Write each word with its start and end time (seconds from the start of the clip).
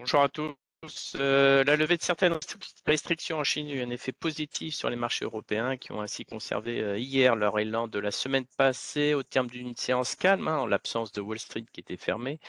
Bonjour 0.00 0.22
à 0.22 0.30
tous. 0.30 0.56
Euh, 1.16 1.62
la 1.64 1.76
levée 1.76 1.98
de 1.98 2.02
certaines 2.02 2.38
restrictions 2.86 3.36
en 3.36 3.44
Chine 3.44 3.68
a 3.68 3.74
eu 3.74 3.82
un 3.82 3.90
effet 3.90 4.12
positif 4.12 4.74
sur 4.74 4.88
les 4.88 4.96
marchés 4.96 5.26
européens 5.26 5.76
qui 5.76 5.92
ont 5.92 6.00
ainsi 6.00 6.24
conservé 6.24 6.80
euh, 6.80 6.98
hier 6.98 7.36
leur 7.36 7.58
élan 7.58 7.86
de 7.86 7.98
la 7.98 8.10
semaine 8.10 8.46
passée 8.56 9.12
au 9.12 9.22
terme 9.22 9.48
d'une 9.48 9.76
séance 9.76 10.16
calme 10.16 10.48
hein, 10.48 10.56
en 10.56 10.66
l'absence 10.66 11.12
de 11.12 11.20
Wall 11.20 11.38
Street 11.38 11.66
qui 11.70 11.80
était 11.80 11.98
fermée. 11.98 12.40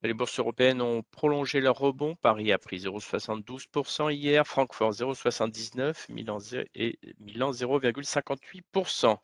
Les 0.00 0.14
bourses 0.14 0.38
européennes 0.38 0.80
ont 0.80 1.02
prolongé 1.10 1.60
leur 1.60 1.76
rebond. 1.76 2.16
Paris 2.16 2.50
a 2.50 2.56
pris 2.56 2.78
0,72% 2.78 4.10
hier, 4.10 4.46
Francfort 4.46 4.92
0,79%, 4.92 6.10
Milan 6.10 6.38
et 6.74 6.98
Milan 7.20 7.50
0,58%. 7.50 9.18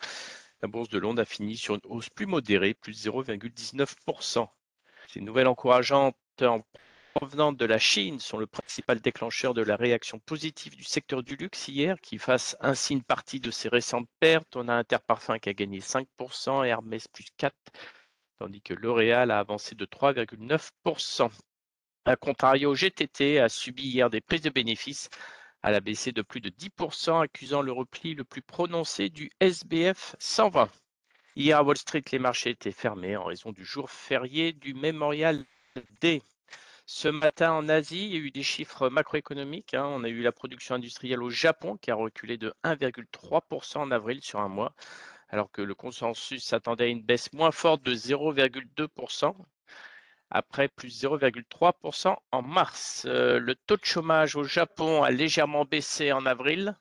La 0.61 0.68
bourse 0.68 0.91
de 0.91 0.98
Londres 0.98 1.23
a 1.23 1.25
fini 1.25 1.57
sur 1.57 1.77
une 1.77 1.80
hausse 1.84 2.11
plus 2.11 2.27
modérée, 2.27 2.75
plus 2.75 3.07
0,19%. 3.07 4.46
Ces 5.09 5.20
nouvelles 5.23 5.48
encourageantes 5.48 6.16
en 6.43 6.61
provenant 7.14 7.52
de 7.52 7.64
la 7.64 7.79
Chine 7.79 8.21
sont 8.21 8.39
le 8.39 8.46
principal 8.46 9.00
déclencheur 9.00 9.54
de 9.54 9.62
la 9.62 9.76
réaction 9.76 10.18
positive 10.18 10.76
du 10.76 10.84
secteur 10.84 11.22
du 11.22 11.36
luxe 11.36 11.68
hier, 11.68 12.00
qui 12.00 12.18
fasse 12.18 12.57
ainsi 12.61 12.94
une 12.94 13.02
partie 13.02 13.40
de 13.40 13.50
ses 13.50 13.68
récentes 13.68 14.08
pertes. 14.21 14.57
On 14.57 14.68
a 14.68 14.75
Interparfum 14.75 15.38
qui 15.38 15.48
a 15.48 15.54
gagné 15.54 15.80
5%, 15.80 16.64
Hermès 16.64 17.08
plus 17.08 17.26
4%, 17.38 17.50
tandis 18.38 18.62
que 18.62 18.75
L'Oréal 18.75 19.30
a 19.30 19.38
avancé 19.38 19.75
de 19.75 19.85
3,9%. 19.85 21.30
A 22.04 22.16
contrario, 22.16 22.75
GTT 22.75 23.38
a 23.38 23.49
subi 23.49 23.85
hier 23.85 24.10
des 24.10 24.21
prises 24.21 24.43
de 24.43 24.50
bénéfices 24.50 25.08
à 25.63 25.71
la 25.71 25.80
baissé 25.80 26.10
de 26.10 26.22
plus 26.22 26.40
de 26.40 26.50
10%, 26.50 27.22
accusant 27.22 27.63
le 27.63 27.72
repli 27.72 28.14
le 28.14 28.24
plus 28.24 28.43
prononcé 28.43 29.08
du 29.08 29.30
SBF 29.40 30.16
120. 30.18 30.68
Hier 31.36 31.58
à 31.58 31.63
Wall 31.63 31.76
Street, 31.76 32.02
les 32.10 32.19
marchés 32.19 32.50
étaient 32.50 32.72
fermés 32.72 33.16
en 33.16 33.24
raison 33.24 33.52
du 33.52 33.64
jour 33.64 33.91
férié 33.91 34.52
du 34.52 34.74
Memorial 34.74 35.44
Day. 36.00 36.22
Ce 36.86 37.09
matin 37.09 37.53
en 37.53 37.69
Asie, 37.69 38.05
il 38.06 38.12
y 38.12 38.17
a 38.17 38.20
eu 38.20 38.31
des 38.31 38.42
chiffres 38.42 38.89
macroéconomiques. 38.89 39.75
Hein. 39.75 39.84
On 39.86 40.05
a 40.05 40.09
eu 40.09 40.22
la 40.22 40.33
production 40.33 40.75
industrielle 40.75 41.22
au 41.22 41.30
Japon 41.30 41.77
qui 41.77 41.91
a 41.91 41.94
reculé 41.94 42.36
de 42.36 42.55
1,3% 42.64 43.78
en 43.78 43.91
avril 43.91 44.22
sur 44.22 44.41
un 44.41 44.48
mois, 44.48 44.74
alors 45.28 45.50
que 45.50 45.62
le 45.62 45.74
consensus 45.74 46.44
s'attendait 46.44 46.84
à 46.84 46.89
une 46.89 47.02
baisse 47.02 47.33
moins 47.33 47.52
forte 47.52 47.83
de 47.83 47.94
0,2% 47.94 49.34
après 50.30 50.69
plus 50.69 51.02
0,3% 51.02 52.16
en 52.33 52.42
mars. 52.42 53.05
Euh, 53.06 53.39
le 53.39 53.55
taux 53.55 53.77
de 53.77 53.84
chômage 53.84 54.34
au 54.34 54.44
Japon 54.44 55.02
a 55.02 55.11
légèrement 55.11 55.64
baissé 55.64 56.11
en 56.12 56.24
avril 56.27 56.77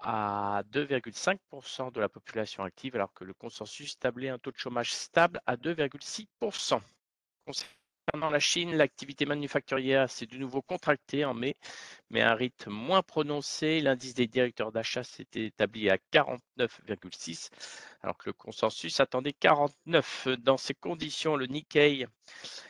à 0.00 0.62
2,5% 0.72 1.92
de 1.92 2.00
la 2.00 2.08
population 2.08 2.64
active, 2.64 2.94
alors 2.96 3.12
que 3.12 3.24
le 3.24 3.34
consensus 3.34 3.98
tablait 3.98 4.28
un 4.28 4.38
taux 4.38 4.50
de 4.50 4.56
chômage 4.56 4.92
stable 4.92 5.40
à 5.46 5.56
2,6%. 5.56 6.80
Concernant 8.14 8.30
la 8.30 8.38
Chine, 8.38 8.76
l'activité 8.76 9.26
manufacturière 9.26 10.08
s'est 10.08 10.26
de 10.26 10.36
nouveau 10.36 10.62
contractée 10.62 11.24
en 11.24 11.34
mai, 11.34 11.56
mais 12.10 12.20
à 12.20 12.30
un 12.30 12.34
rythme 12.36 12.70
moins 12.70 13.02
prononcé. 13.02 13.80
L'indice 13.80 14.14
des 14.14 14.28
directeurs 14.28 14.70
d'achat 14.70 15.02
s'était 15.02 15.46
établi 15.46 15.90
à 15.90 15.98
49,6, 16.12 17.48
alors 18.02 18.16
que 18.16 18.26
le 18.26 18.32
consensus 18.32 19.00
attendait 19.00 19.32
49. 19.32 20.28
Dans 20.38 20.56
ces 20.56 20.74
conditions, 20.74 21.34
le 21.34 21.46
Nikkei 21.46 22.06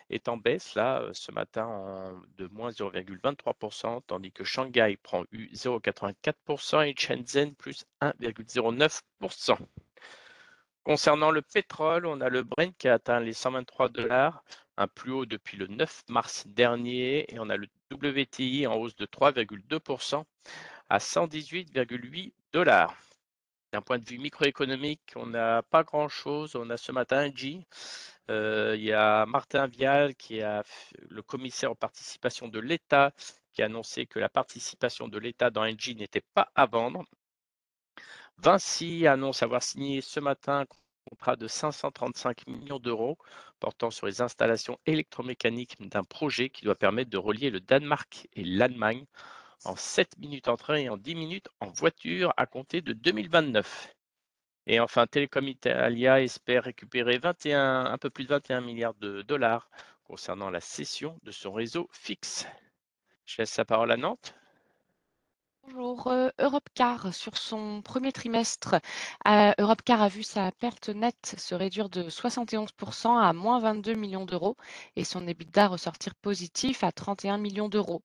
est 0.08 0.28
en 0.28 0.38
baisse, 0.38 0.74
là, 0.76 1.10
ce 1.12 1.30
matin, 1.30 2.18
de 2.38 2.46
moins 2.46 2.70
0,23%, 2.70 4.00
tandis 4.06 4.32
que 4.32 4.44
Shanghai 4.44 4.96
prend 5.02 5.24
eu 5.30 5.48
0,84% 5.52 6.88
et 6.88 6.94
Shenzhen 6.96 7.54
plus 7.54 7.84
1,09%. 8.00 9.58
Concernant 10.84 11.30
le 11.30 11.40
pétrole, 11.40 12.04
on 12.04 12.20
a 12.20 12.28
le 12.28 12.42
Brent 12.42 12.76
qui 12.76 12.88
a 12.88 12.94
atteint 12.94 13.18
les 13.18 13.32
123 13.32 13.88
dollars, 13.88 14.44
un 14.76 14.86
plus 14.86 15.12
haut 15.12 15.24
depuis 15.24 15.56
le 15.56 15.66
9 15.66 16.02
mars 16.10 16.46
dernier, 16.46 17.24
et 17.32 17.38
on 17.38 17.48
a 17.48 17.56
le 17.56 17.68
WTI 17.90 18.66
en 18.66 18.74
hausse 18.74 18.94
de 18.96 19.06
3,2% 19.06 20.24
à 20.90 20.98
118,8 20.98 22.34
dollars. 22.52 22.94
D'un 23.72 23.80
point 23.80 23.98
de 23.98 24.04
vue 24.04 24.18
microéconomique, 24.18 25.14
on 25.16 25.26
n'a 25.26 25.62
pas 25.62 25.84
grand-chose. 25.84 26.54
On 26.54 26.68
a 26.68 26.76
ce 26.76 26.92
matin 26.92 27.30
G. 27.34 27.66
Euh, 28.30 28.74
il 28.76 28.84
y 28.84 28.92
a 28.92 29.24
Martin 29.26 29.66
Vial, 29.66 30.14
qui 30.14 30.38
est 30.38 30.62
le 31.08 31.22
commissaire 31.22 31.72
aux 31.72 31.74
participations 31.74 32.48
de 32.48 32.60
l'État, 32.60 33.12
qui 33.54 33.62
a 33.62 33.66
annoncé 33.66 34.06
que 34.06 34.18
la 34.18 34.28
participation 34.28 35.08
de 35.08 35.18
l'État 35.18 35.50
dans 35.50 35.64
Engie 35.64 35.96
n'était 35.96 36.24
pas 36.34 36.52
à 36.54 36.66
vendre. 36.66 37.04
Vinci 38.38 39.06
annonce 39.06 39.42
avoir 39.42 39.62
signé 39.62 40.00
ce 40.00 40.20
matin 40.20 40.60
un 40.60 40.66
contrat 41.08 41.36
de 41.36 41.48
535 41.48 42.46
millions 42.46 42.78
d'euros 42.78 43.18
portant 43.60 43.90
sur 43.90 44.06
les 44.06 44.20
installations 44.20 44.78
électromécaniques 44.86 45.76
d'un 45.80 46.04
projet 46.04 46.50
qui 46.50 46.64
doit 46.64 46.74
permettre 46.74 47.10
de 47.10 47.18
relier 47.18 47.50
le 47.50 47.60
Danemark 47.60 48.28
et 48.34 48.44
l'Allemagne 48.44 49.06
en 49.64 49.76
7 49.76 50.18
minutes 50.18 50.48
en 50.48 50.56
train 50.56 50.76
et 50.76 50.88
en 50.88 50.96
10 50.96 51.14
minutes 51.14 51.48
en 51.60 51.68
voiture 51.68 52.34
à 52.36 52.46
compter 52.46 52.82
de 52.82 52.92
2029. 52.92 53.94
Et 54.66 54.80
enfin, 54.80 55.06
Telecom 55.06 55.46
Italia 55.46 56.22
espère 56.22 56.64
récupérer 56.64 57.18
21, 57.18 57.86
un 57.86 57.98
peu 57.98 58.10
plus 58.10 58.24
de 58.24 58.30
21 58.30 58.62
milliards 58.62 58.94
de 58.94 59.22
dollars 59.22 59.68
concernant 60.04 60.50
la 60.50 60.60
cession 60.60 61.18
de 61.22 61.30
son 61.30 61.52
réseau 61.52 61.88
fixe. 61.92 62.46
Je 63.26 63.38
laisse 63.38 63.56
la 63.56 63.64
parole 63.64 63.92
à 63.92 63.96
Nantes. 63.96 64.34
Bonjour, 65.66 66.08
euh, 66.08 66.28
Europcar 66.38 67.14
sur 67.14 67.36
son 67.38 67.80
premier 67.80 68.12
trimestre, 68.12 68.74
euh, 69.26 69.52
Europcar 69.58 70.02
a 70.02 70.08
vu 70.08 70.22
sa 70.22 70.52
perte 70.52 70.88
nette 70.90 71.34
se 71.38 71.54
réduire 71.54 71.88
de 71.88 72.08
71% 72.10 73.16
à 73.18 73.32
moins 73.32 73.60
22 73.60 73.94
millions 73.94 74.26
d'euros 74.26 74.56
et 74.96 75.04
son 75.04 75.26
EBITDA 75.26 75.68
ressortir 75.68 76.14
positif 76.16 76.84
à 76.84 76.92
31 76.92 77.38
millions 77.38 77.68
d'euros. 77.68 78.02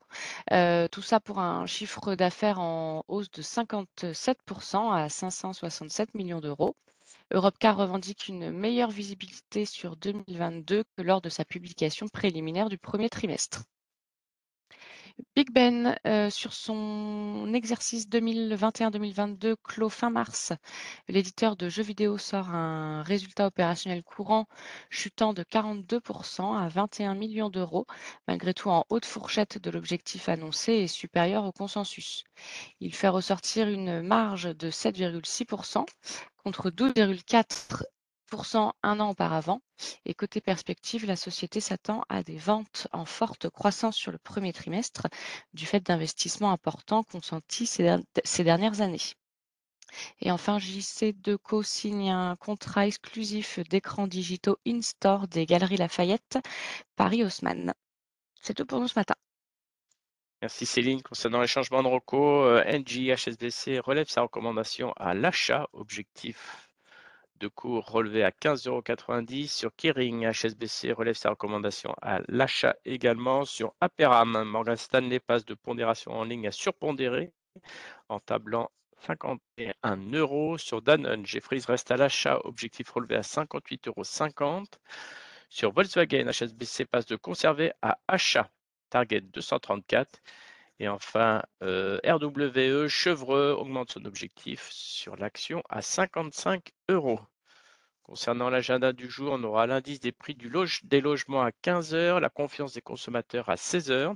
Euh, 0.53 0.87
tout 0.87 1.01
ça 1.01 1.19
pour 1.19 1.39
un 1.39 1.65
chiffre 1.65 2.15
d'affaires 2.15 2.59
en 2.59 3.03
hausse 3.09 3.29
de 3.31 3.41
57% 3.41 4.91
à 4.93 5.09
567 5.09 6.13
millions 6.15 6.39
d'euros. 6.39 6.75
Europcar 7.31 7.75
revendique 7.77 8.27
une 8.29 8.51
meilleure 8.51 8.91
visibilité 8.91 9.65
sur 9.65 9.95
2022 9.97 10.83
que 10.95 11.01
lors 11.01 11.21
de 11.21 11.29
sa 11.29 11.43
publication 11.45 12.07
préliminaire 12.07 12.69
du 12.69 12.77
premier 12.77 13.09
trimestre. 13.09 13.63
Big 15.35 15.51
Ben, 15.51 15.97
euh, 16.05 16.29
sur 16.29 16.53
son 16.53 17.51
exercice 17.53 18.07
2021-2022 18.09 19.55
clos 19.63 19.89
fin 19.89 20.09
mars, 20.09 20.53
l'éditeur 21.07 21.55
de 21.55 21.69
jeux 21.69 21.83
vidéo 21.83 22.17
sort 22.17 22.49
un 22.49 23.03
résultat 23.03 23.47
opérationnel 23.47 24.03
courant 24.03 24.47
chutant 24.89 25.33
de 25.33 25.43
42% 25.43 26.57
à 26.57 26.67
21 26.69 27.15
millions 27.15 27.49
d'euros, 27.49 27.85
malgré 28.27 28.53
tout 28.53 28.69
en 28.69 28.85
haute 28.89 29.05
fourchette 29.05 29.57
de 29.57 29.69
l'objectif 29.69 30.29
annoncé 30.29 30.73
et 30.73 30.87
supérieur 30.87 31.45
au 31.45 31.51
consensus. 31.51 32.23
Il 32.79 32.93
fait 32.93 33.09
ressortir 33.09 33.67
une 33.67 34.01
marge 34.01 34.55
de 34.55 34.69
7,6% 34.69 35.85
contre 36.43 36.69
12,4% 36.69 37.83
un 38.83 38.99
an 38.99 39.09
auparavant. 39.09 39.61
Et 40.05 40.13
côté 40.13 40.41
perspective, 40.41 41.05
la 41.05 41.15
société 41.15 41.59
s'attend 41.59 42.03
à 42.09 42.23
des 42.23 42.37
ventes 42.37 42.87
en 42.91 43.05
forte 43.05 43.49
croissance 43.49 43.95
sur 43.95 44.11
le 44.11 44.17
premier 44.17 44.53
trimestre 44.53 45.07
du 45.53 45.65
fait 45.65 45.79
d'investissements 45.79 46.51
importants 46.51 47.03
consentis 47.03 47.65
ces, 47.65 48.43
dernières 48.43 48.81
années. 48.81 49.15
Et 50.21 50.31
enfin, 50.31 50.59
JC 50.59 51.13
Deco 51.15 51.63
signe 51.63 52.11
un 52.11 52.35
contrat 52.35 52.85
exclusif 52.85 53.59
d'écrans 53.69 54.07
digitaux 54.07 54.57
in-store 54.67 55.27
des 55.27 55.45
Galeries 55.45 55.77
Lafayette, 55.77 56.37
Paris-Haussmann. 56.95 57.73
C'est 58.41 58.53
tout 58.53 58.65
pour 58.65 58.79
nous 58.79 58.87
ce 58.87 58.99
matin. 58.99 59.15
Merci 60.41 60.65
Céline. 60.65 61.01
Concernant 61.01 61.41
les 61.41 61.47
changements 61.47 61.83
de 61.83 61.89
recours, 61.89 62.43
euh, 62.43 62.63
NG 62.63 63.13
HSBC 63.13 63.79
relève 63.79 64.07
sa 64.07 64.21
recommandation 64.21 64.93
à 64.95 65.13
l'achat, 65.13 65.67
objectif 65.73 66.68
de 67.39 67.47
cours 67.47 67.89
relevé 67.89 68.23
à 68.23 68.31
15,90 68.31 69.47
Sur 69.47 69.75
Kering, 69.75 70.27
HSBC 70.29 70.91
relève 70.91 71.15
sa 71.15 71.29
recommandation 71.31 71.95
à 72.01 72.19
l'achat 72.27 72.75
également. 72.85 73.45
Sur 73.45 73.73
Aperam, 73.79 74.43
Morgan 74.43 74.75
Stanley 74.75 75.19
passe 75.19 75.45
de 75.45 75.53
pondération 75.53 76.11
en 76.11 76.25
ligne 76.25 76.47
à 76.47 76.51
surpondéré 76.51 77.31
en 78.09 78.19
tablant 78.19 78.69
51 79.07 79.97
euros. 80.13 80.57
Sur 80.57 80.81
Danone, 80.81 81.25
Jeffries 81.25 81.63
reste 81.67 81.91
à 81.91 81.97
l'achat, 81.97 82.39
objectif 82.43 82.89
relevé 82.89 83.15
à 83.15 83.21
58,50 83.21 83.87
euros. 83.87 84.65
Sur 85.49 85.71
Volkswagen, 85.71 86.29
HSBC 86.29 86.85
passe 86.85 87.05
de 87.05 87.15
conserver 87.15 87.71
à 87.81 87.97
achat, 88.07 88.49
target 88.89 89.21
234. 89.21 90.21
Et 90.79 90.87
enfin, 90.87 91.43
euh, 91.61 91.99
RWE, 92.05 92.87
Chevreux 92.87 93.51
augmente 93.51 93.91
son 93.91 94.05
objectif 94.05 94.69
sur 94.71 95.17
l'action 95.17 95.61
à 95.69 95.81
55 95.81 96.71
euros. 96.89 97.19
Concernant 98.03 98.49
l'agenda 98.49 98.93
du 98.93 99.09
jour, 99.09 99.33
on 99.33 99.43
aura 99.43 99.67
l'indice 99.67 99.99
des 99.99 100.11
prix 100.11 100.35
du 100.35 100.49
des 100.83 101.01
logements 101.01 101.43
à 101.43 101.51
15 101.51 101.93
heures, 101.93 102.19
la 102.19 102.29
confiance 102.29 102.73
des 102.73 102.81
consommateurs 102.81 103.49
à 103.49 103.57
16 103.57 103.91
heures. 103.91 104.15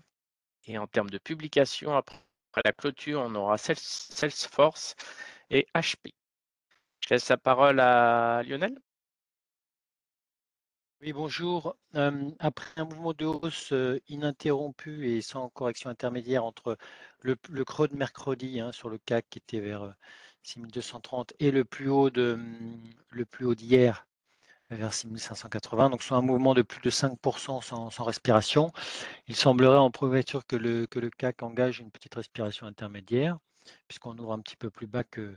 Et 0.66 0.78
en 0.78 0.88
termes 0.88 1.10
de 1.10 1.18
publication, 1.18 1.96
après 1.96 2.18
la 2.64 2.72
clôture, 2.72 3.22
on 3.22 3.36
aura 3.36 3.58
Salesforce 3.58 4.96
et 5.50 5.68
HP. 5.76 6.14
Je 7.02 7.10
laisse 7.10 7.30
la 7.30 7.38
parole 7.38 7.80
à 7.80 8.42
Lionel. 8.44 8.76
Oui, 11.06 11.12
bonjour. 11.12 11.76
Euh, 11.96 12.32
après 12.40 12.80
un 12.80 12.86
mouvement 12.86 13.12
de 13.12 13.26
hausse 13.26 13.74
euh, 13.74 14.00
ininterrompu 14.08 15.10
et 15.10 15.22
sans 15.22 15.50
correction 15.50 15.90
intermédiaire 15.90 16.46
entre 16.46 16.78
le, 17.20 17.36
creux 17.66 17.90
de 17.90 17.96
mercredi 17.98 18.62
hein, 18.62 18.72
sur 18.72 18.88
le 18.88 18.98
CAC 19.00 19.26
qui 19.30 19.40
était 19.40 19.60
vers 19.60 19.94
6230 20.44 21.34
euh, 21.34 21.36
et 21.46 21.52
le 21.52 21.66
plus 21.66 21.90
haut 21.90 22.10
de 22.10 22.40
le 23.10 23.26
plus 23.26 23.46
haut 23.46 23.54
d'hier 23.54 24.08
vers 24.70 24.94
6580, 24.94 25.90
donc 25.90 26.04
soit 26.04 26.16
un 26.16 26.22
mouvement 26.22 26.54
de 26.54 26.62
plus 26.62 26.80
de 26.82 26.90
5% 26.90 27.62
sans, 27.62 27.90
sans, 27.90 28.04
respiration, 28.06 28.72
il 29.28 29.36
semblerait 29.36 29.78
en 29.78 29.92
prémature 29.92 30.46
que 30.48 30.56
le, 30.56 30.88
que 30.88 31.00
le 31.00 31.10
CAC 31.10 31.44
engage 31.44 31.80
une 31.80 31.92
petite 31.92 32.16
respiration 32.16 32.66
intermédiaire, 32.66 33.38
puisqu'on 33.90 34.18
ouvre 34.18 34.32
un 34.32 34.40
petit 34.40 34.56
peu 34.56 34.70
plus 34.70 34.88
bas 34.88 35.04
que, 35.04 35.36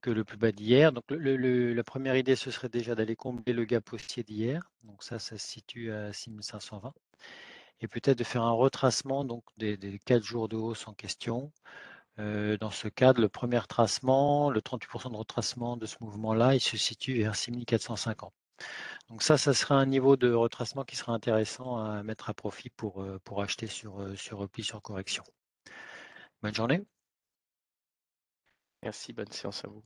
que 0.00 0.10
le 0.10 0.24
plus 0.24 0.36
bas 0.36 0.52
d'hier. 0.52 0.92
Donc 0.92 1.04
la 1.10 1.84
première 1.84 2.16
idée, 2.16 2.36
ce 2.36 2.50
serait 2.50 2.68
déjà 2.68 2.94
d'aller 2.94 3.16
combler 3.16 3.52
le 3.52 3.64
gap 3.64 3.92
haussier 3.92 4.22
d'hier. 4.22 4.70
Donc 4.84 5.02
ça, 5.02 5.18
ça 5.18 5.38
se 5.38 5.46
situe 5.46 5.92
à 5.92 6.12
6520. 6.12 6.92
Et 7.80 7.88
peut-être 7.88 8.18
de 8.18 8.24
faire 8.24 8.42
un 8.42 8.52
retracement 8.52 9.24
donc, 9.24 9.44
des, 9.56 9.76
des 9.76 9.98
4 10.00 10.22
jours 10.22 10.48
de 10.48 10.56
hausse 10.56 10.88
en 10.88 10.94
question. 10.94 11.52
Euh, 12.18 12.56
dans 12.58 12.70
ce 12.70 12.88
cadre, 12.88 13.20
le 13.20 13.28
premier 13.28 13.60
tracement, 13.68 14.50
le 14.50 14.60
38% 14.60 15.12
de 15.12 15.16
retracement 15.16 15.76
de 15.76 15.86
ce 15.86 15.96
mouvement-là, 16.00 16.54
il 16.56 16.60
se 16.60 16.76
situe 16.76 17.18
vers 17.18 17.36
6450. 17.36 18.32
Donc 19.08 19.22
ça, 19.22 19.38
ça 19.38 19.54
sera 19.54 19.76
un 19.76 19.86
niveau 19.86 20.16
de 20.16 20.32
retracement 20.32 20.84
qui 20.84 20.96
sera 20.96 21.12
intéressant 21.12 21.78
à 21.78 22.02
mettre 22.02 22.28
à 22.30 22.34
profit 22.34 22.70
pour, 22.70 23.02
euh, 23.02 23.20
pour 23.24 23.42
acheter 23.42 23.68
sur, 23.68 24.00
euh, 24.00 24.16
sur 24.16 24.38
repli, 24.38 24.64
sur 24.64 24.82
correction. 24.82 25.22
Bonne 26.42 26.54
journée. 26.54 26.84
Merci, 28.82 29.12
bonne 29.12 29.30
séance 29.30 29.64
à 29.64 29.68
vous. 29.68 29.84